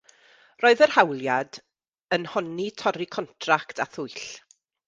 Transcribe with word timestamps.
Roedd 0.63 0.79
yr 0.85 0.93
hawliad 0.95 1.59
yn 2.17 2.27
honni 2.33 2.67
torri 2.83 3.09
contract 3.19 3.87
a 3.87 3.89
thwyll. 3.95 4.29